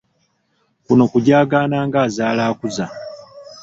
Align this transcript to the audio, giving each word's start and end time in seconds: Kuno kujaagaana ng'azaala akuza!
Kuno 0.85 1.03
kujaagaana 1.11 1.77
ng'azaala 1.87 2.41
akuza! 2.51 2.85